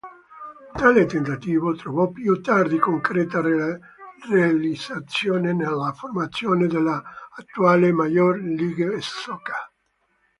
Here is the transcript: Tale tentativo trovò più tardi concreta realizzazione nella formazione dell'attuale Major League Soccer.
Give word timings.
Tale 0.73 1.05
tentativo 1.05 1.75
trovò 1.75 2.09
più 2.09 2.41
tardi 2.41 2.79
concreta 2.79 3.39
realizzazione 4.31 5.53
nella 5.53 5.93
formazione 5.95 6.65
dell'attuale 6.65 7.91
Major 7.93 8.35
League 8.39 8.99
Soccer. 8.99 9.71